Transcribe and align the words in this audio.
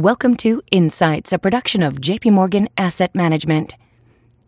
Welcome 0.00 0.38
to 0.38 0.62
Insights, 0.70 1.30
a 1.30 1.38
production 1.38 1.82
of 1.82 2.00
JP 2.00 2.32
Morgan 2.32 2.70
Asset 2.78 3.14
Management. 3.14 3.76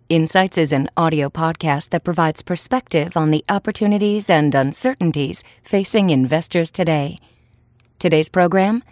Insights 0.09 0.57
is 0.57 0.73
an 0.73 0.89
audio 0.97 1.29
podcast 1.29 1.91
that 1.91 2.05
provides 2.05 2.41
perspective 2.41 3.19
on 3.19 3.31
the 3.31 3.44
opportunities 3.50 4.30
and 4.30 4.54
uncertainties 4.54 5.44
facing 5.62 6.08
investors 6.08 6.70
today. 6.70 7.18
Today's 7.99 8.30
program 8.30 8.82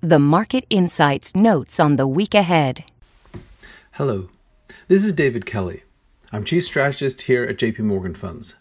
The 0.00 0.18
Market 0.18 0.64
Insights 0.70 1.36
Notes 1.36 1.78
on 1.78 1.96
the 1.96 2.06
Week 2.06 2.32
Ahead. 2.32 2.84
Hello, 3.90 4.30
this 4.88 5.04
is 5.04 5.12
David 5.12 5.44
Kelly. 5.44 5.82
I'm 6.32 6.44
Chief 6.44 6.64
Strategist 6.64 7.20
here 7.20 7.44
at 7.44 7.58
JP 7.58 7.80
Morgan 7.80 8.14
Funds. 8.14 8.56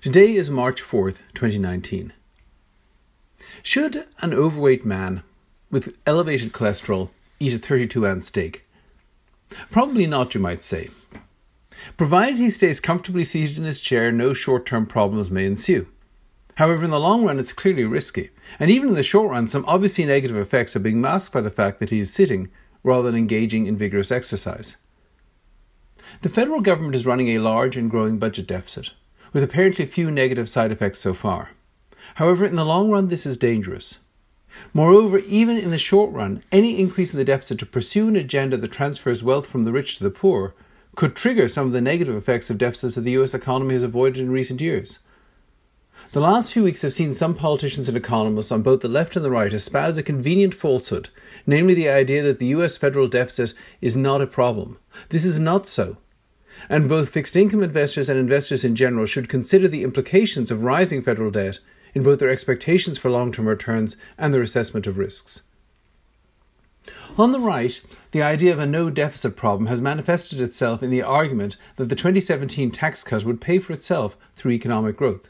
Today 0.00 0.36
is 0.36 0.48
March 0.48 0.80
4th, 0.80 1.18
2019. 1.34 2.12
Should 3.64 4.06
an 4.20 4.32
overweight 4.32 4.86
man 4.86 5.24
with 5.70 5.96
elevated 6.06 6.52
cholesterol 6.52 7.10
eat 7.40 7.54
a 7.54 7.58
32 7.58 8.06
ounce 8.06 8.26
steak? 8.26 8.64
Probably 9.70 10.06
not, 10.06 10.34
you 10.34 10.40
might 10.40 10.62
say. 10.62 10.90
Provided 11.96 12.38
he 12.38 12.50
stays 12.50 12.80
comfortably 12.80 13.24
seated 13.24 13.56
in 13.56 13.64
his 13.64 13.80
chair, 13.80 14.10
no 14.10 14.32
short 14.32 14.66
term 14.66 14.86
problems 14.86 15.30
may 15.30 15.46
ensue. 15.46 15.86
However, 16.56 16.84
in 16.84 16.90
the 16.90 16.98
long 16.98 17.24
run, 17.24 17.38
it's 17.38 17.52
clearly 17.52 17.84
risky, 17.84 18.30
and 18.58 18.70
even 18.70 18.88
in 18.88 18.94
the 18.96 19.02
short 19.04 19.30
run, 19.30 19.46
some 19.46 19.64
obviously 19.68 20.04
negative 20.04 20.36
effects 20.36 20.74
are 20.74 20.80
being 20.80 21.00
masked 21.00 21.32
by 21.32 21.40
the 21.40 21.52
fact 21.52 21.78
that 21.78 21.90
he 21.90 22.00
is 22.00 22.12
sitting 22.12 22.50
rather 22.82 23.04
than 23.04 23.16
engaging 23.16 23.66
in 23.66 23.76
vigorous 23.76 24.10
exercise. 24.10 24.76
The 26.22 26.28
federal 26.28 26.60
government 26.60 26.96
is 26.96 27.06
running 27.06 27.28
a 27.28 27.38
large 27.38 27.76
and 27.76 27.88
growing 27.88 28.18
budget 28.18 28.48
deficit, 28.48 28.90
with 29.32 29.44
apparently 29.44 29.86
few 29.86 30.10
negative 30.10 30.48
side 30.48 30.72
effects 30.72 30.98
so 30.98 31.14
far. 31.14 31.50
However, 32.16 32.44
in 32.44 32.56
the 32.56 32.64
long 32.64 32.90
run, 32.90 33.06
this 33.06 33.24
is 33.24 33.36
dangerous. 33.36 34.00
Moreover, 34.74 35.18
even 35.18 35.56
in 35.56 35.70
the 35.70 35.78
short 35.78 36.12
run, 36.12 36.42
any 36.50 36.78
increase 36.78 37.12
in 37.12 37.18
the 37.18 37.24
deficit 37.24 37.58
to 37.60 37.66
pursue 37.66 38.08
an 38.08 38.16
agenda 38.16 38.56
that 38.56 38.72
transfers 38.72 39.22
wealth 39.22 39.46
from 39.46 39.64
the 39.64 39.72
rich 39.72 39.98
to 39.98 40.04
the 40.04 40.10
poor 40.10 40.54
could 40.96 41.14
trigger 41.14 41.46
some 41.46 41.66
of 41.66 41.72
the 41.72 41.80
negative 41.80 42.16
effects 42.16 42.50
of 42.50 42.58
deficits 42.58 42.96
that 42.96 43.02
the 43.02 43.12
US 43.12 43.34
economy 43.34 43.74
has 43.74 43.82
avoided 43.82 44.18
in 44.18 44.30
recent 44.30 44.60
years. 44.60 44.98
The 46.12 46.20
last 46.20 46.52
few 46.52 46.64
weeks 46.64 46.82
have 46.82 46.94
seen 46.94 47.12
some 47.12 47.34
politicians 47.34 47.86
and 47.86 47.96
economists 47.96 48.50
on 48.50 48.62
both 48.62 48.80
the 48.80 48.88
left 48.88 49.14
and 49.14 49.24
the 49.24 49.30
right 49.30 49.52
espouse 49.52 49.98
a 49.98 50.02
convenient 50.02 50.54
falsehood, 50.54 51.10
namely 51.46 51.74
the 51.74 51.88
idea 51.88 52.22
that 52.22 52.38
the 52.38 52.46
US 52.46 52.76
federal 52.76 53.08
deficit 53.08 53.52
is 53.80 53.96
not 53.96 54.22
a 54.22 54.26
problem. 54.26 54.78
This 55.10 55.24
is 55.24 55.38
not 55.38 55.68
so. 55.68 55.98
And 56.68 56.88
both 56.88 57.10
fixed 57.10 57.36
income 57.36 57.62
investors 57.62 58.08
and 58.08 58.18
investors 58.18 58.64
in 58.64 58.74
general 58.74 59.06
should 59.06 59.28
consider 59.28 59.68
the 59.68 59.84
implications 59.84 60.50
of 60.50 60.62
rising 60.62 61.02
federal 61.02 61.30
debt 61.30 61.58
in 61.94 62.02
both 62.02 62.18
their 62.18 62.30
expectations 62.30 62.98
for 62.98 63.10
long 63.10 63.32
term 63.32 63.48
returns 63.48 63.96
and 64.16 64.32
their 64.32 64.42
assessment 64.42 64.86
of 64.86 64.98
risks. 64.98 65.42
On 67.18 67.32
the 67.32 67.40
right, 67.40 67.80
the 68.12 68.22
idea 68.22 68.52
of 68.52 68.58
a 68.58 68.66
no 68.66 68.90
deficit 68.90 69.36
problem 69.36 69.66
has 69.66 69.80
manifested 69.80 70.40
itself 70.40 70.82
in 70.82 70.90
the 70.90 71.02
argument 71.02 71.56
that 71.76 71.88
the 71.88 71.96
2017 71.96 72.70
tax 72.70 73.02
cut 73.02 73.24
would 73.24 73.40
pay 73.40 73.58
for 73.58 73.72
itself 73.72 74.16
through 74.36 74.52
economic 74.52 74.96
growth. 74.96 75.28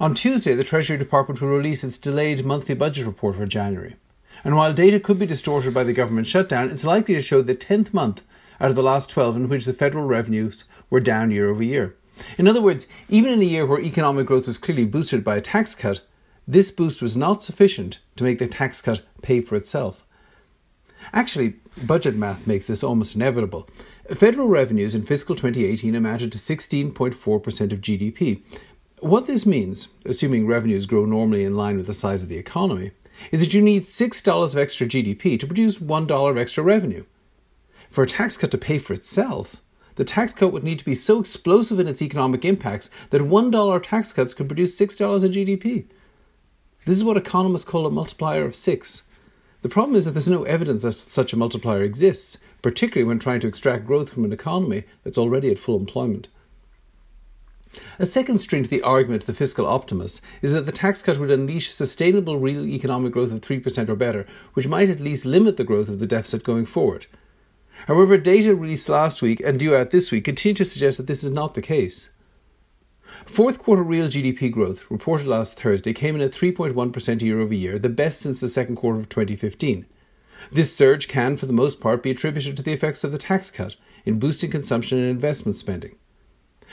On 0.00 0.14
Tuesday, 0.14 0.54
the 0.54 0.64
Treasury 0.64 0.96
Department 0.96 1.40
will 1.40 1.48
release 1.48 1.84
its 1.84 1.98
delayed 1.98 2.44
monthly 2.44 2.74
budget 2.74 3.06
report 3.06 3.36
for 3.36 3.46
January. 3.46 3.96
And 4.44 4.56
while 4.56 4.72
data 4.72 5.00
could 5.00 5.18
be 5.18 5.26
distorted 5.26 5.74
by 5.74 5.84
the 5.84 5.92
government 5.92 6.26
shutdown, 6.26 6.70
it's 6.70 6.84
likely 6.84 7.14
to 7.14 7.22
show 7.22 7.42
the 7.42 7.54
10th 7.54 7.92
month 7.92 8.22
out 8.60 8.70
of 8.70 8.76
the 8.76 8.82
last 8.82 9.10
12 9.10 9.36
in 9.36 9.48
which 9.48 9.64
the 9.64 9.72
federal 9.72 10.06
revenues 10.06 10.64
were 10.88 11.00
down 11.00 11.30
year 11.30 11.50
over 11.50 11.62
year. 11.62 11.96
In 12.38 12.48
other 12.48 12.62
words, 12.62 12.86
even 13.08 13.32
in 13.32 13.42
a 13.42 13.44
year 13.44 13.66
where 13.66 13.80
economic 13.80 14.26
growth 14.26 14.46
was 14.46 14.58
clearly 14.58 14.84
boosted 14.84 15.22
by 15.22 15.36
a 15.36 15.40
tax 15.40 15.74
cut, 15.74 16.00
this 16.48 16.70
boost 16.70 17.02
was 17.02 17.16
not 17.16 17.42
sufficient 17.42 17.98
to 18.16 18.24
make 18.24 18.38
the 18.38 18.46
tax 18.46 18.80
cut 18.80 19.02
pay 19.22 19.40
for 19.40 19.56
itself. 19.56 20.04
Actually, 21.12 21.54
budget 21.84 22.16
math 22.16 22.46
makes 22.46 22.66
this 22.66 22.82
almost 22.82 23.14
inevitable. 23.14 23.68
Federal 24.14 24.48
revenues 24.48 24.94
in 24.94 25.02
fiscal 25.02 25.34
2018 25.34 25.94
amounted 25.94 26.32
to 26.32 26.38
16.4% 26.38 27.72
of 27.72 27.80
GDP. 27.80 28.42
What 29.00 29.26
this 29.26 29.44
means, 29.44 29.88
assuming 30.04 30.46
revenues 30.46 30.86
grow 30.86 31.04
normally 31.04 31.44
in 31.44 31.56
line 31.56 31.76
with 31.76 31.86
the 31.86 31.92
size 31.92 32.22
of 32.22 32.28
the 32.28 32.38
economy, 32.38 32.92
is 33.32 33.40
that 33.40 33.54
you 33.54 33.62
need 33.62 33.82
$6 33.82 34.44
of 34.52 34.58
extra 34.58 34.86
GDP 34.86 35.38
to 35.38 35.46
produce 35.46 35.78
$1 35.78 36.30
of 36.30 36.38
extra 36.38 36.62
revenue. 36.62 37.04
For 37.90 38.04
a 38.04 38.08
tax 38.08 38.36
cut 38.36 38.50
to 38.52 38.58
pay 38.58 38.78
for 38.78 38.94
itself, 38.94 39.62
the 39.96 40.04
tax 40.04 40.32
cut 40.32 40.52
would 40.52 40.64
need 40.64 40.78
to 40.78 40.84
be 40.84 40.94
so 40.94 41.18
explosive 41.20 41.80
in 41.80 41.88
its 41.88 42.00
economic 42.00 42.44
impacts 42.44 42.90
that 43.10 43.22
$1 43.22 43.82
tax 43.82 44.12
cuts 44.12 44.34
could 44.34 44.48
produce 44.48 44.78
$6 44.78 45.24
in 45.24 45.32
GDP. 45.32 45.86
This 46.84 46.96
is 46.96 47.04
what 47.04 47.16
economists 47.16 47.64
call 47.64 47.86
a 47.86 47.90
multiplier 47.90 48.44
of 48.44 48.54
six. 48.54 49.02
The 49.62 49.68
problem 49.68 49.96
is 49.96 50.04
that 50.04 50.12
there's 50.12 50.30
no 50.30 50.44
evidence 50.44 50.82
that 50.82 50.92
such 50.92 51.32
a 51.32 51.36
multiplier 51.36 51.82
exists, 51.82 52.38
particularly 52.62 53.08
when 53.08 53.18
trying 53.18 53.40
to 53.40 53.48
extract 53.48 53.86
growth 53.86 54.10
from 54.10 54.24
an 54.24 54.32
economy 54.32 54.84
that's 55.02 55.18
already 55.18 55.50
at 55.50 55.58
full 55.58 55.78
employment. 55.78 56.28
A 57.98 58.06
second 58.06 58.38
string 58.38 58.62
to 58.62 58.70
the 58.70 58.82
argument 58.82 59.24
of 59.24 59.26
the 59.26 59.34
fiscal 59.34 59.66
optimists 59.66 60.22
is 60.42 60.52
that 60.52 60.66
the 60.66 60.72
tax 60.72 61.02
cut 61.02 61.18
would 61.18 61.30
unleash 61.30 61.70
sustainable 61.70 62.38
real 62.38 62.64
economic 62.66 63.12
growth 63.12 63.32
of 63.32 63.40
3% 63.40 63.88
or 63.88 63.96
better, 63.96 64.26
which 64.54 64.68
might 64.68 64.88
at 64.88 65.00
least 65.00 65.26
limit 65.26 65.56
the 65.56 65.64
growth 65.64 65.88
of 65.88 65.98
the 65.98 66.06
deficit 66.06 66.44
going 66.44 66.66
forward. 66.66 67.06
However, 67.86 68.16
data 68.16 68.54
released 68.54 68.88
last 68.88 69.22
week 69.22 69.40
and 69.44 69.60
due 69.60 69.74
out 69.76 69.90
this 69.90 70.10
week 70.10 70.24
continue 70.24 70.54
to 70.56 70.64
suggest 70.64 70.98
that 70.98 71.06
this 71.06 71.22
is 71.22 71.30
not 71.30 71.54
the 71.54 71.62
case. 71.62 72.10
Fourth 73.24 73.60
quarter 73.60 73.82
real 73.82 74.08
GDP 74.08 74.50
growth, 74.50 74.90
reported 74.90 75.28
last 75.28 75.60
Thursday, 75.60 75.92
came 75.92 76.16
in 76.16 76.20
at 76.20 76.32
3.1% 76.32 77.22
year 77.22 77.40
over 77.40 77.54
year, 77.54 77.78
the 77.78 77.88
best 77.88 78.20
since 78.20 78.40
the 78.40 78.48
second 78.48 78.74
quarter 78.74 78.98
of 78.98 79.08
2015. 79.08 79.86
This 80.50 80.76
surge 80.76 81.06
can, 81.06 81.36
for 81.36 81.46
the 81.46 81.52
most 81.52 81.80
part, 81.80 82.02
be 82.02 82.10
attributed 82.10 82.56
to 82.56 82.62
the 82.64 82.72
effects 82.72 83.04
of 83.04 83.12
the 83.12 83.18
tax 83.18 83.52
cut 83.52 83.76
in 84.04 84.18
boosting 84.18 84.50
consumption 84.50 84.98
and 84.98 85.08
investment 85.08 85.56
spending. 85.56 85.94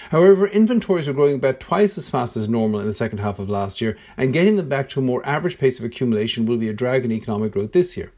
However, 0.09 0.47
inventories 0.47 1.07
are 1.07 1.13
growing 1.13 1.35
about 1.35 1.59
twice 1.59 1.95
as 1.95 2.09
fast 2.09 2.35
as 2.35 2.49
normal 2.49 2.79
in 2.79 2.87
the 2.87 2.93
second 2.93 3.19
half 3.19 3.37
of 3.37 3.49
last 3.49 3.81
year, 3.81 3.97
and 4.17 4.33
getting 4.33 4.55
them 4.55 4.67
back 4.67 4.89
to 4.89 4.99
a 4.99 5.03
more 5.03 5.23
average 5.25 5.59
pace 5.59 5.77
of 5.77 5.85
accumulation 5.85 6.47
will 6.47 6.57
be 6.57 6.69
a 6.69 6.73
drag 6.73 7.05
on 7.05 7.11
economic 7.11 7.51
growth 7.51 7.71
this 7.71 7.95
year. 7.95 8.11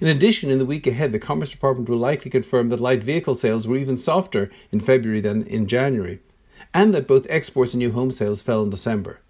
In 0.00 0.08
addition, 0.08 0.50
in 0.50 0.58
the 0.58 0.66
week 0.66 0.86
ahead, 0.86 1.12
the 1.12 1.18
Commerce 1.18 1.50
Department 1.50 1.88
will 1.88 1.98
likely 1.98 2.30
confirm 2.30 2.68
that 2.68 2.80
light 2.80 3.02
vehicle 3.02 3.34
sales 3.34 3.66
were 3.66 3.76
even 3.76 3.96
softer 3.96 4.50
in 4.70 4.80
February 4.80 5.20
than 5.20 5.42
in 5.44 5.66
January, 5.66 6.20
and 6.74 6.94
that 6.94 7.06
both 7.06 7.26
exports 7.28 7.74
and 7.74 7.78
new 7.78 7.92
home 7.92 8.10
sales 8.10 8.42
fell 8.42 8.62
in 8.62 8.70
December. 8.70 9.20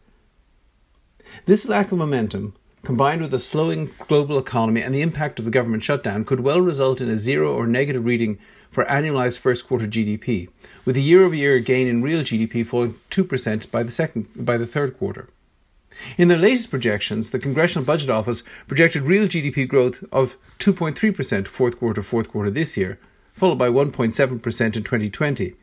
This 1.47 1.69
lack 1.69 1.93
of 1.93 1.99
momentum, 1.99 2.55
combined 2.83 3.21
with 3.21 3.33
a 3.35 3.39
slowing 3.39 3.91
global 4.09 4.39
economy 4.39 4.83
and 4.83 4.95
the 4.95 5.03
impact 5.03 5.39
of 5.39 5.45
the 5.45 5.51
government 5.51 5.83
shutdown, 5.83 6.25
could 6.25 6.41
well 6.41 6.61
result 6.61 7.01
in 7.01 7.09
a 7.09 7.19
zero 7.19 7.55
or 7.55 7.67
negative 7.67 8.05
reading 8.05 8.39
for 8.71 8.85
annualized 8.85 9.39
first 9.39 9.67
quarter 9.67 9.87
GDP, 9.87 10.49
with 10.85 10.97
a 10.97 11.01
year 11.01 11.25
over 11.25 11.35
year 11.35 11.59
gain 11.61 11.89
in 11.89 12.03
real 12.03 12.23
GDP 12.23 12.65
falling 12.65 12.95
2% 13.11 13.71
by 13.71 13.83
the, 13.83 13.91
second, 13.91 14.29
by 14.35 14.57
the 14.57 14.67
third 14.67 14.97
quarter. 14.99 15.29
In 16.17 16.29
their 16.29 16.39
latest 16.39 16.71
projections, 16.71 17.31
the 17.31 17.39
Congressional 17.39 17.85
Budget 17.85 18.11
Office 18.11 18.43
projected 18.69 19.03
real 19.03 19.27
GDP 19.27 19.67
growth 19.67 20.05
of 20.13 20.37
2.3% 20.59 21.49
fourth 21.49 21.79
quarter 21.79 22.03
fourth 22.03 22.29
quarter 22.29 22.51
this 22.51 22.77
year, 22.77 22.99
followed 23.33 23.59
by 23.59 23.69
1.7% 23.69 24.21
in 24.77 24.83
2020. 24.83 25.55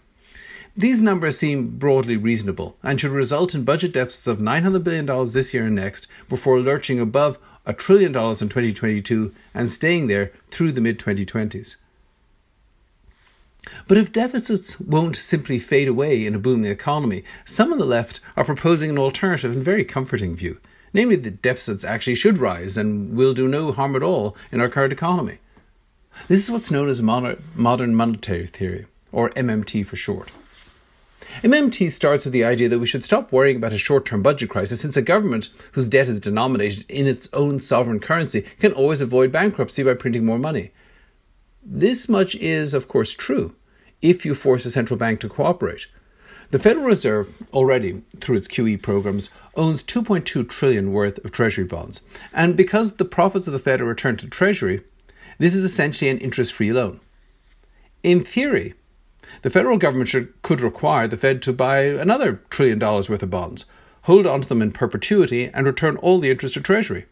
These 0.75 1.01
numbers 1.01 1.37
seem 1.37 1.77
broadly 1.79 2.17
reasonable 2.17 2.77
and 2.83 2.99
should 2.99 3.11
result 3.11 3.55
in 3.55 3.63
budget 3.63 3.93
deficits 3.93 4.27
of 4.27 4.37
$900 4.37 4.83
billion 4.83 5.05
this 5.29 5.53
year 5.53 5.65
and 5.65 5.75
next 5.75 6.07
before 6.29 6.59
lurching 6.59 6.99
above 6.99 7.39
a 7.65 7.73
trillion 7.73 8.11
dollars 8.11 8.41
in 8.41 8.49
2022 8.49 9.33
and 9.53 9.71
staying 9.71 10.07
there 10.07 10.31
through 10.51 10.71
the 10.71 10.81
mid 10.81 10.99
2020s. 10.99 11.77
But 13.87 13.97
if 13.97 14.11
deficits 14.11 14.79
won't 14.79 15.15
simply 15.15 15.59
fade 15.59 15.87
away 15.87 16.25
in 16.25 16.35
a 16.35 16.39
booming 16.39 16.71
economy, 16.71 17.23
some 17.45 17.71
on 17.71 17.79
the 17.79 17.85
left 17.85 18.19
are 18.35 18.43
proposing 18.45 18.89
an 18.89 18.97
alternative 18.97 19.51
and 19.51 19.63
very 19.63 19.85
comforting 19.85 20.35
view, 20.35 20.59
namely 20.93 21.15
that 21.17 21.41
deficits 21.41 21.83
actually 21.83 22.15
should 22.15 22.37
rise 22.37 22.77
and 22.77 23.15
will 23.15 23.33
do 23.33 23.47
no 23.47 23.71
harm 23.71 23.95
at 23.95 24.03
all 24.03 24.35
in 24.51 24.61
our 24.61 24.69
current 24.69 24.93
economy. 24.93 25.39
This 26.27 26.43
is 26.43 26.51
what's 26.51 26.71
known 26.71 26.89
as 26.89 27.01
modern 27.01 27.95
monetary 27.95 28.47
theory, 28.47 28.87
or 29.11 29.29
MMT 29.31 29.85
for 29.85 29.95
short. 29.95 30.31
MMT 31.43 31.91
starts 31.91 32.25
with 32.25 32.31
the 32.31 32.43
idea 32.43 32.69
that 32.69 32.79
we 32.79 32.87
should 32.87 33.03
stop 33.03 33.31
worrying 33.31 33.57
about 33.57 33.73
a 33.73 33.77
short 33.77 34.05
term 34.05 34.23
budget 34.23 34.49
crisis 34.49 34.81
since 34.81 34.97
a 34.97 35.01
government 35.01 35.49
whose 35.73 35.87
debt 35.87 36.09
is 36.09 36.19
denominated 36.19 36.85
in 36.89 37.05
its 37.05 37.29
own 37.33 37.59
sovereign 37.59 37.99
currency 37.99 38.41
can 38.59 38.71
always 38.71 39.01
avoid 39.01 39.31
bankruptcy 39.31 39.83
by 39.83 39.93
printing 39.93 40.25
more 40.25 40.39
money. 40.39 40.71
This 41.63 42.09
much 42.09 42.33
is, 42.35 42.73
of 42.73 42.87
course, 42.87 43.13
true 43.13 43.53
if 44.01 44.25
you 44.25 44.35
force 44.35 44.65
a 44.65 44.71
central 44.71 44.97
bank 44.97 45.19
to 45.19 45.29
cooperate. 45.29 45.87
The 46.51 46.59
Federal 46.59 46.85
Reserve 46.85 47.43
already, 47.53 48.03
through 48.21 48.37
its 48.37 48.47
QE 48.47 48.81
programs, 48.81 49.29
owns 49.55 49.83
2.2 49.83 50.47
trillion 50.47 50.93
worth 50.93 51.23
of 51.25 51.31
treasury 51.31 51.65
bonds. 51.65 52.01
And 52.31 52.55
because 52.55 52.95
the 52.95 53.05
profits 53.05 53.47
of 53.47 53.53
the 53.53 53.59
Fed 53.59 53.81
are 53.81 53.85
returned 53.85 54.19
to 54.19 54.27
treasury, 54.29 54.81
this 55.39 55.53
is 55.53 55.63
essentially 55.63 56.09
an 56.09 56.19
interest-free 56.19 56.71
loan. 56.71 57.01
In 58.01 58.23
theory, 58.23 58.75
the 59.41 59.49
federal 59.49 59.77
government 59.77 60.07
should, 60.07 60.41
could 60.41 60.61
require 60.61 61.07
the 61.07 61.17
Fed 61.17 61.41
to 61.41 61.51
buy 61.51 61.79
another 61.79 62.41
trillion 62.49 62.79
dollars 62.79 63.09
worth 63.09 63.23
of 63.23 63.29
bonds, 63.29 63.65
hold 64.03 64.25
onto 64.25 64.47
them 64.47 64.61
in 64.61 64.71
perpetuity, 64.71 65.49
and 65.53 65.65
return 65.65 65.97
all 65.97 66.19
the 66.19 66.31
interest 66.31 66.53
to 66.53 66.61
treasury. 66.61 67.07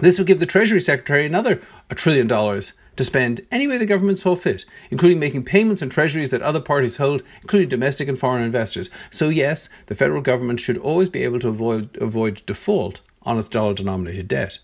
This 0.00 0.18
would 0.18 0.26
give 0.26 0.40
the 0.40 0.46
Treasury 0.46 0.80
Secretary 0.80 1.26
another 1.26 1.60
a 1.90 1.94
trillion 1.94 2.26
dollars 2.26 2.72
to 2.96 3.04
spend 3.04 3.40
any 3.50 3.66
way 3.66 3.78
the 3.78 3.86
government 3.86 4.18
saw 4.18 4.34
fit, 4.36 4.64
including 4.90 5.18
making 5.18 5.44
payments 5.44 5.82
on 5.82 5.88
treasuries 5.88 6.30
that 6.30 6.42
other 6.42 6.60
parties 6.60 6.96
hold, 6.96 7.22
including 7.42 7.68
domestic 7.68 8.08
and 8.08 8.18
foreign 8.18 8.42
investors. 8.42 8.90
So, 9.10 9.28
yes, 9.28 9.68
the 9.86 9.94
federal 9.94 10.20
government 10.20 10.60
should 10.60 10.78
always 10.78 11.08
be 11.08 11.22
able 11.22 11.38
to 11.40 11.48
avoid, 11.48 11.96
avoid 12.00 12.42
default 12.46 13.00
on 13.22 13.38
its 13.38 13.48
dollar 13.48 13.74
denominated 13.74 14.26
debt. 14.26 14.58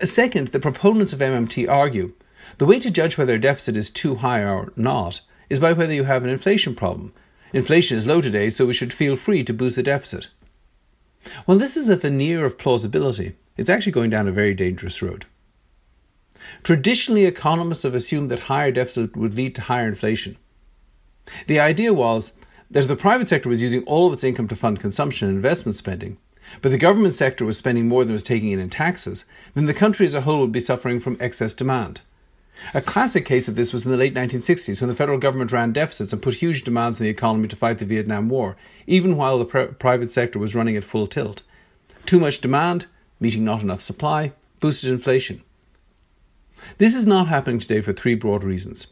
Uh, 0.00 0.04
second, 0.04 0.48
the 0.48 0.60
proponents 0.60 1.12
of 1.12 1.20
MMT 1.20 1.68
argue 1.68 2.12
the 2.58 2.66
way 2.66 2.78
to 2.80 2.90
judge 2.90 3.16
whether 3.16 3.34
a 3.34 3.40
deficit 3.40 3.76
is 3.76 3.88
too 3.88 4.16
high 4.16 4.42
or 4.42 4.72
not 4.76 5.22
is 5.48 5.58
by 5.58 5.72
whether 5.72 5.94
you 5.94 6.04
have 6.04 6.24
an 6.24 6.30
inflation 6.30 6.74
problem. 6.74 7.12
Inflation 7.52 7.96
is 7.96 8.06
low 8.06 8.20
today, 8.20 8.50
so 8.50 8.66
we 8.66 8.74
should 8.74 8.92
feel 8.92 9.16
free 9.16 9.44
to 9.44 9.54
boost 9.54 9.76
the 9.76 9.82
deficit. 9.82 10.28
Well, 11.46 11.58
this 11.58 11.76
is 11.76 11.88
a 11.88 11.96
veneer 11.96 12.44
of 12.44 12.58
plausibility. 12.58 13.36
It's 13.56 13.70
actually 13.70 13.92
going 13.92 14.10
down 14.10 14.28
a 14.28 14.32
very 14.32 14.54
dangerous 14.54 15.02
road. 15.02 15.26
Traditionally, 16.62 17.24
economists 17.24 17.84
have 17.84 17.94
assumed 17.94 18.30
that 18.30 18.40
higher 18.40 18.72
deficit 18.72 19.16
would 19.16 19.34
lead 19.34 19.54
to 19.54 19.62
higher 19.62 19.86
inflation. 19.86 20.36
The 21.46 21.60
idea 21.60 21.94
was 21.94 22.32
that 22.70 22.80
if 22.80 22.88
the 22.88 22.96
private 22.96 23.28
sector 23.28 23.48
was 23.48 23.62
using 23.62 23.84
all 23.84 24.06
of 24.06 24.12
its 24.12 24.24
income 24.24 24.48
to 24.48 24.56
fund 24.56 24.80
consumption 24.80 25.28
and 25.28 25.36
investment 25.36 25.76
spending, 25.76 26.18
but 26.60 26.70
the 26.70 26.78
government 26.78 27.14
sector 27.14 27.44
was 27.44 27.56
spending 27.56 27.86
more 27.86 28.04
than 28.04 28.12
was 28.12 28.22
taking 28.22 28.50
in 28.50 28.58
in 28.58 28.70
taxes, 28.70 29.24
then 29.54 29.66
the 29.66 29.74
country 29.74 30.06
as 30.06 30.14
a 30.14 30.22
whole 30.22 30.40
would 30.40 30.52
be 30.52 30.60
suffering 30.60 30.98
from 31.00 31.16
excess 31.20 31.54
demand. 31.54 32.00
A 32.74 32.80
classic 32.80 33.24
case 33.24 33.48
of 33.48 33.54
this 33.54 33.72
was 33.72 33.84
in 33.84 33.90
the 33.90 33.98
late 33.98 34.14
1960s 34.14 34.80
when 34.80 34.88
the 34.88 34.94
federal 34.94 35.18
government 35.18 35.52
ran 35.52 35.72
deficits 35.72 36.12
and 36.12 36.22
put 36.22 36.34
huge 36.34 36.64
demands 36.64 37.00
on 37.00 37.04
the 37.04 37.10
economy 37.10 37.48
to 37.48 37.56
fight 37.56 37.78
the 37.78 37.84
Vietnam 37.84 38.28
War, 38.28 38.56
even 38.86 39.16
while 39.16 39.38
the 39.38 39.44
pr- 39.44 39.62
private 39.62 40.10
sector 40.10 40.38
was 40.38 40.54
running 40.54 40.76
at 40.76 40.84
full 40.84 41.06
tilt. 41.06 41.42
Too 42.06 42.18
much 42.18 42.40
demand, 42.40 42.86
meeting 43.20 43.44
not 43.44 43.62
enough 43.62 43.80
supply, 43.80 44.32
boosted 44.60 44.90
inflation. 44.90 45.42
This 46.78 46.94
is 46.94 47.06
not 47.06 47.28
happening 47.28 47.58
today 47.58 47.80
for 47.80 47.92
three 47.92 48.14
broad 48.14 48.44
reasons. 48.44 48.86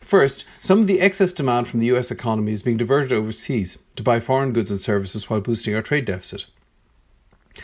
First, 0.00 0.44
some 0.62 0.80
of 0.80 0.86
the 0.86 1.00
excess 1.00 1.32
demand 1.32 1.68
from 1.68 1.80
the 1.80 1.86
US 1.86 2.10
economy 2.10 2.52
is 2.52 2.62
being 2.62 2.76
diverted 2.76 3.12
overseas 3.12 3.78
to 3.96 4.02
buy 4.02 4.20
foreign 4.20 4.52
goods 4.52 4.70
and 4.70 4.80
services 4.80 5.28
while 5.28 5.40
boosting 5.40 5.74
our 5.74 5.82
trade 5.82 6.04
deficit. 6.04 6.46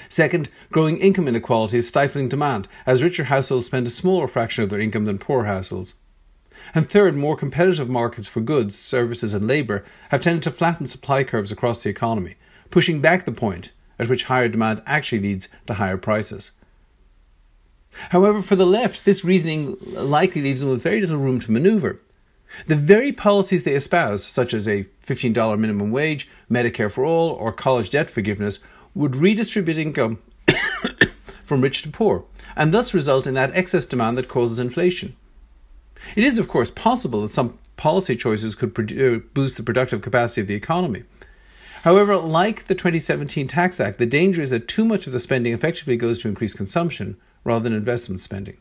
Second, 0.09 0.49
growing 0.71 0.99
income 0.99 1.29
inequality 1.29 1.79
is 1.79 1.89
stifling 1.89 2.29
demand, 2.29 2.69
as 2.87 3.03
richer 3.03 3.25
households 3.25 3.67
spend 3.67 3.87
a 3.87 3.91
smaller 3.91 4.27
fraction 4.27 4.65
of 4.65 4.71
their 4.71 4.81
income 4.81 5.05
than 5.05 5.19
poor 5.19 5.45
households. 5.45 5.95
And 6.75 6.89
third, 6.89 7.15
more 7.15 7.37
competitive 7.37 7.89
markets 7.89 8.27
for 8.27 8.41
goods, 8.41 8.77
services, 8.77 9.33
and 9.33 9.47
labour 9.47 9.85
have 10.11 10.21
tended 10.21 10.43
to 10.45 10.51
flatten 10.51 10.87
supply 10.87 11.23
curves 11.25 11.53
across 11.53 11.83
the 11.83 11.91
economy, 11.91 12.35
pushing 12.71 13.01
back 13.01 13.25
the 13.25 13.33
point 13.33 13.73
at 13.99 14.09
which 14.09 14.25
higher 14.25 14.49
demand 14.49 14.83
actually 14.87 15.21
leads 15.21 15.49
to 15.67 15.75
higher 15.75 15.97
prices. 15.97 16.51
However, 18.11 18.43
for 18.43 18.57
the 18.57 18.67
left, 18.67 19.05
this 19.05 19.25
reasoning 19.25 19.77
likely 19.93 20.43
leaves 20.43 20.61
them 20.61 20.71
with 20.71 20.83
very 20.83 21.01
little 21.01 21.17
room 21.17 21.41
to 21.41 21.51
manoeuvre. 21.51 21.97
The 22.67 22.77
very 22.77 23.13
policies 23.13 23.63
they 23.63 23.75
espouse, 23.75 24.25
such 24.25 24.55
as 24.55 24.69
a 24.69 24.87
$15 25.07 25.59
minimum 25.59 25.91
wage, 25.91 26.29
Medicare 26.51 26.91
for 26.91 27.05
all, 27.05 27.31
or 27.31 27.53
college 27.53 27.91
debt 27.91 28.11
forgiveness, 28.11 28.61
would 28.97 29.15
redistribute 29.15 29.77
income 29.77 30.19
from 31.45 31.61
rich 31.61 31.83
to 31.83 31.89
poor, 31.91 32.25
and 32.57 32.73
thus 32.73 32.95
result 32.95 33.27
in 33.27 33.35
that 33.35 33.55
excess 33.55 33.85
demand 33.85 34.17
that 34.17 34.27
causes 34.27 34.59
inflation. 34.59 35.15
It 36.17 36.25
is, 36.25 36.39
of 36.39 36.49
course, 36.49 36.71
possible 36.71 37.23
that 37.23 37.33
some 37.33 37.59
policy 37.77 38.17
choices 38.17 38.55
could 38.55 38.73
uh, 38.99 39.21
boost 39.35 39.59
the 39.59 39.63
productive 39.63 40.01
capacity 40.01 40.41
of 40.41 40.47
the 40.47 40.55
economy. 40.55 41.05
However, 41.83 42.17
like 42.17 42.67
the 42.67 42.75
2017 42.75 43.47
Tax 43.47 43.79
Act, 43.79 43.99
the 43.99 44.07
danger 44.07 44.41
is 44.41 44.51
that 44.51 44.67
too 44.67 44.85
much 44.85 45.07
of 45.07 45.13
the 45.13 45.21
spending 45.21 45.53
effectively 45.53 45.97
goes 45.97 46.21
to 46.21 46.29
increase 46.29 46.55
consumption, 46.55 47.17
rather 47.45 47.63
than 47.65 47.75
investment 47.75 48.23
spending. 48.23 48.57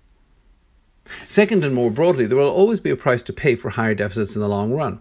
Second, 1.27 1.63
and 1.63 1.73
more 1.73 1.89
broadly, 1.89 2.25
there 2.25 2.37
will 2.37 2.49
always 2.49 2.79
be 2.79 2.89
a 2.89 2.95
price 2.95 3.21
to 3.23 3.33
pay 3.33 3.55
for 3.55 3.69
higher 3.69 3.95
deficits 3.95 4.35
in 4.35 4.41
the 4.41 4.49
long 4.49 4.73
run. 4.73 4.99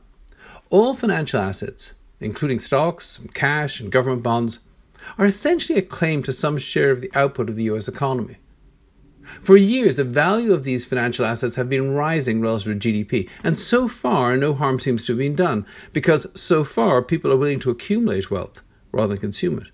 All 0.70 0.94
financial 0.94 1.40
assets, 1.40 1.94
including 2.20 2.60
stocks, 2.60 3.20
cash, 3.34 3.80
and 3.80 3.90
government 3.90 4.22
bonds, 4.22 4.60
are 5.18 5.26
essentially 5.26 5.78
a 5.78 5.82
claim 5.82 6.22
to 6.22 6.32
some 6.32 6.58
share 6.58 6.90
of 6.90 7.00
the 7.00 7.10
output 7.14 7.48
of 7.48 7.56
the 7.56 7.64
US 7.64 7.88
economy. 7.88 8.36
For 9.40 9.56
years, 9.56 9.96
the 9.96 10.04
value 10.04 10.52
of 10.52 10.64
these 10.64 10.84
financial 10.84 11.24
assets 11.24 11.56
have 11.56 11.68
been 11.68 11.94
rising 11.94 12.40
relative 12.40 12.78
to 12.78 12.88
GDP, 12.88 13.28
and 13.42 13.58
so 13.58 13.88
far, 13.88 14.36
no 14.36 14.52
harm 14.54 14.78
seems 14.78 15.04
to 15.04 15.12
have 15.12 15.18
been 15.18 15.34
done, 15.34 15.66
because 15.92 16.26
so 16.38 16.62
far, 16.62 17.02
people 17.02 17.32
are 17.32 17.36
willing 17.36 17.60
to 17.60 17.70
accumulate 17.70 18.30
wealth 18.30 18.62
rather 18.92 19.14
than 19.14 19.18
consume 19.18 19.58
it. 19.58 19.68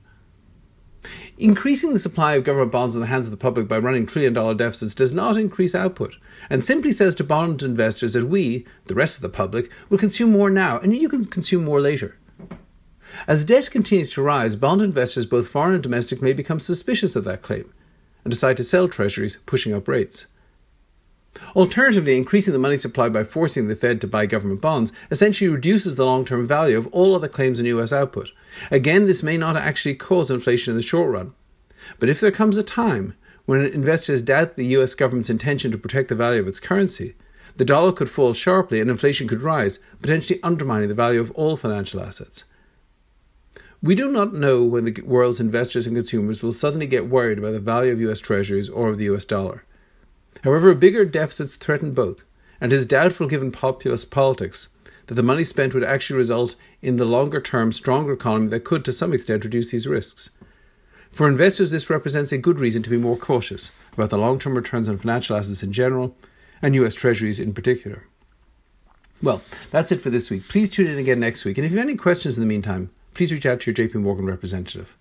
Increasing 1.38 1.94
the 1.94 1.98
supply 1.98 2.34
of 2.34 2.44
government 2.44 2.72
bonds 2.72 2.94
in 2.94 3.00
the 3.00 3.06
hands 3.06 3.26
of 3.26 3.30
the 3.30 3.36
public 3.38 3.66
by 3.66 3.78
running 3.78 4.06
trillion 4.06 4.34
dollar 4.34 4.54
deficits 4.54 4.94
does 4.94 5.14
not 5.14 5.38
increase 5.38 5.74
output, 5.74 6.16
and 6.50 6.62
simply 6.62 6.92
says 6.92 7.14
to 7.14 7.24
bond 7.24 7.62
investors 7.62 8.12
that 8.12 8.28
we, 8.28 8.66
the 8.86 8.94
rest 8.94 9.16
of 9.16 9.22
the 9.22 9.30
public, 9.30 9.70
will 9.88 9.98
consume 9.98 10.32
more 10.32 10.50
now 10.50 10.78
and 10.78 10.94
you 10.94 11.08
can 11.08 11.24
consume 11.24 11.64
more 11.64 11.80
later. 11.80 12.18
As 13.26 13.44
debt 13.44 13.70
continues 13.70 14.12
to 14.12 14.22
rise, 14.22 14.56
bond 14.56 14.82
investors, 14.82 15.26
both 15.26 15.48
foreign 15.48 15.74
and 15.74 15.82
domestic, 15.82 16.22
may 16.22 16.32
become 16.32 16.60
suspicious 16.60 17.16
of 17.16 17.24
that 17.24 17.42
claim 17.42 17.72
and 18.24 18.32
decide 18.32 18.56
to 18.58 18.64
sell 18.64 18.88
treasuries, 18.88 19.36
pushing 19.46 19.72
up 19.72 19.88
rates. 19.88 20.26
Alternatively, 21.54 22.16
increasing 22.16 22.52
the 22.52 22.58
money 22.58 22.76
supply 22.76 23.08
by 23.08 23.24
forcing 23.24 23.68
the 23.68 23.76
Fed 23.76 24.00
to 24.00 24.08
buy 24.08 24.26
government 24.26 24.60
bonds 24.60 24.92
essentially 25.10 25.48
reduces 25.48 25.94
the 25.94 26.04
long 26.04 26.24
term 26.24 26.46
value 26.46 26.76
of 26.76 26.88
all 26.88 27.14
other 27.14 27.28
claims 27.28 27.60
in 27.60 27.66
US 27.66 27.92
output. 27.92 28.32
Again, 28.70 29.06
this 29.06 29.22
may 29.22 29.38
not 29.38 29.56
actually 29.56 29.94
cause 29.94 30.30
inflation 30.30 30.72
in 30.72 30.76
the 30.76 30.82
short 30.82 31.10
run. 31.10 31.32
But 31.98 32.08
if 32.08 32.20
there 32.20 32.32
comes 32.32 32.56
a 32.56 32.62
time 32.62 33.14
when 33.46 33.64
investors 33.64 34.22
doubt 34.22 34.56
the 34.56 34.66
US 34.76 34.94
government's 34.94 35.30
intention 35.30 35.70
to 35.70 35.78
protect 35.78 36.08
the 36.08 36.14
value 36.14 36.40
of 36.40 36.48
its 36.48 36.60
currency, 36.60 37.14
the 37.56 37.64
dollar 37.64 37.92
could 37.92 38.10
fall 38.10 38.32
sharply 38.32 38.80
and 38.80 38.90
inflation 38.90 39.28
could 39.28 39.42
rise, 39.42 39.78
potentially 40.00 40.40
undermining 40.42 40.88
the 40.88 40.94
value 40.94 41.20
of 41.20 41.30
all 41.32 41.56
financial 41.56 42.00
assets. 42.00 42.44
We 43.82 43.94
do 43.94 44.10
not 44.10 44.34
know 44.34 44.62
when 44.62 44.84
the 44.84 45.00
world's 45.02 45.40
investors 45.40 45.86
and 45.86 45.96
consumers 45.96 46.42
will 46.42 46.52
suddenly 46.52 46.86
get 46.86 47.08
worried 47.08 47.38
about 47.38 47.52
the 47.52 47.60
value 47.60 47.92
of 47.92 48.00
US 48.02 48.20
treasuries 48.20 48.68
or 48.68 48.88
of 48.88 48.98
the 48.98 49.06
US 49.06 49.24
dollar. 49.24 49.64
However, 50.44 50.74
bigger 50.74 51.06
deficits 51.06 51.56
threaten 51.56 51.92
both, 51.92 52.22
and 52.60 52.72
it 52.72 52.76
is 52.76 52.84
doubtful 52.84 53.26
given 53.26 53.50
populist 53.50 54.10
politics 54.10 54.68
that 55.06 55.14
the 55.14 55.22
money 55.22 55.44
spent 55.44 55.72
would 55.72 55.82
actually 55.82 56.18
result 56.18 56.56
in 56.82 56.96
the 56.96 57.06
longer 57.06 57.40
term 57.40 57.72
stronger 57.72 58.12
economy 58.12 58.48
that 58.48 58.64
could 58.64 58.84
to 58.84 58.92
some 58.92 59.14
extent 59.14 59.44
reduce 59.44 59.70
these 59.70 59.86
risks. 59.86 60.30
For 61.10 61.26
investors, 61.26 61.70
this 61.70 61.90
represents 61.90 62.32
a 62.32 62.38
good 62.38 62.60
reason 62.60 62.82
to 62.82 62.90
be 62.90 62.98
more 62.98 63.16
cautious 63.16 63.70
about 63.94 64.10
the 64.10 64.18
long 64.18 64.38
term 64.38 64.54
returns 64.54 64.90
on 64.90 64.98
financial 64.98 65.36
assets 65.36 65.62
in 65.62 65.72
general 65.72 66.14
and 66.60 66.74
US 66.74 66.94
Treasuries 66.94 67.40
in 67.40 67.54
particular. 67.54 68.04
Well, 69.22 69.40
that's 69.70 69.90
it 69.90 70.02
for 70.02 70.10
this 70.10 70.30
week. 70.30 70.48
Please 70.48 70.68
tune 70.68 70.86
in 70.86 70.98
again 70.98 71.18
next 71.18 71.46
week. 71.46 71.56
And 71.56 71.64
if 71.64 71.72
you 71.72 71.78
have 71.78 71.88
any 71.88 71.96
questions 71.96 72.36
in 72.36 72.42
the 72.42 72.46
meantime, 72.46 72.90
please 73.14 73.32
reach 73.32 73.46
out 73.46 73.60
to 73.60 73.70
your 73.70 73.88
JP 73.88 73.94
Morgan 73.96 74.26
representative. 74.26 74.96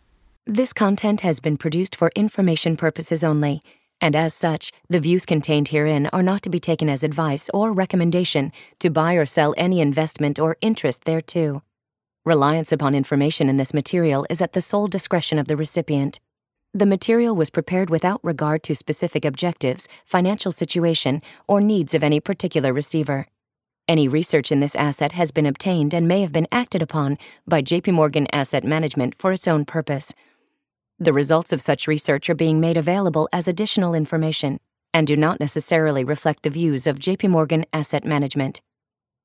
This 0.45 0.73
content 0.73 1.21
has 1.21 1.39
been 1.39 1.57
produced 1.57 1.95
for 1.95 2.11
information 2.15 2.75
purposes 2.75 3.23
only 3.23 3.61
and 4.01 4.15
as 4.15 4.33
such, 4.33 4.71
the 4.89 4.99
views 4.99 5.25
contained 5.25 5.69
herein 5.69 6.07
are 6.07 6.23
not 6.23 6.41
to 6.43 6.49
be 6.49 6.59
taken 6.59 6.89
as 6.89 7.03
advice 7.03 7.49
or 7.53 7.73
recommendation 7.73 8.51
to 8.79 8.89
buy 8.89 9.15
or 9.15 9.25
sell 9.25 9.53
any 9.57 9.81
investment 9.81 10.39
or 10.39 10.57
interest 10.61 11.03
thereto. 11.03 11.63
Reliance 12.25 12.71
upon 12.71 12.95
information 12.95 13.49
in 13.49 13.57
this 13.57 13.73
material 13.73 14.25
is 14.29 14.41
at 14.41 14.53
the 14.53 14.61
sole 14.61 14.87
discretion 14.87 15.37
of 15.37 15.47
the 15.47 15.57
recipient. 15.57 16.19
The 16.73 16.85
material 16.85 17.35
was 17.35 17.49
prepared 17.49 17.89
without 17.89 18.23
regard 18.23 18.63
to 18.63 18.75
specific 18.75 19.25
objectives, 19.25 19.87
financial 20.05 20.51
situation, 20.51 21.21
or 21.47 21.59
needs 21.59 21.93
of 21.95 22.03
any 22.03 22.19
particular 22.19 22.71
receiver. 22.71 23.27
Any 23.89 24.07
research 24.07 24.53
in 24.53 24.61
this 24.61 24.75
asset 24.75 25.11
has 25.11 25.31
been 25.31 25.45
obtained 25.45 25.93
and 25.93 26.07
may 26.07 26.21
have 26.21 26.31
been 26.31 26.47
acted 26.49 26.81
upon 26.81 27.17
by 27.45 27.61
JP 27.61 27.91
Morgan 27.91 28.27
Asset 28.31 28.63
Management 28.63 29.15
for 29.19 29.33
its 29.33 29.49
own 29.49 29.65
purpose 29.65 30.13
the 31.01 31.13
results 31.13 31.53
of 31.53 31.61
such 31.61 31.87
research 31.87 32.29
are 32.29 32.35
being 32.35 32.59
made 32.59 32.75
available 32.75 33.29
as 33.31 33.47
additional 33.47 33.93
information 33.93 34.59
and 34.93 35.07
do 35.07 35.15
not 35.15 35.39
necessarily 35.39 36.03
reflect 36.03 36.43
the 36.43 36.49
views 36.49 36.85
of 36.85 36.99
JP 36.99 37.29
Morgan 37.29 37.65
Asset 37.71 38.03
Management. 38.03 38.59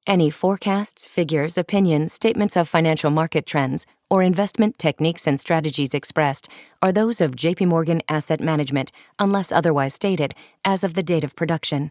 Any 0.06 0.30
forecasts, 0.30 1.06
figures, 1.06 1.58
opinions, 1.58 2.12
statements 2.12 2.56
of 2.56 2.68
financial 2.68 3.10
market 3.10 3.44
trends, 3.44 3.86
or 4.08 4.22
investment 4.22 4.78
techniques 4.78 5.26
and 5.26 5.40
strategies 5.40 5.94
expressed 5.94 6.48
are 6.80 6.92
those 6.92 7.20
of 7.20 7.32
JP 7.32 7.66
Morgan 7.68 8.02
Asset 8.08 8.40
Management 8.40 8.92
unless 9.18 9.50
otherwise 9.50 9.94
stated 9.94 10.34
as 10.64 10.84
of 10.84 10.94
the 10.94 11.02
date 11.02 11.24
of 11.24 11.34
production. 11.34 11.90